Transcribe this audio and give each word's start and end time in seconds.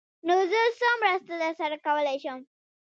_نو 0.27 0.33
زه 0.51 0.61
څه 0.79 0.87
مرسته 1.01 1.33
درسره 1.43 1.77
کولای 1.85 2.17
شم؟ 2.23 2.39